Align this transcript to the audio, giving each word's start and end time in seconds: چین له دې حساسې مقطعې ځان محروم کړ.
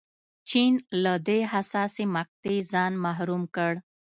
چین 0.49 0.73
له 1.03 1.13
دې 1.27 1.39
حساسې 1.53 2.03
مقطعې 2.15 2.57
ځان 2.71 2.93
محروم 3.05 3.43
کړ. 3.55 3.73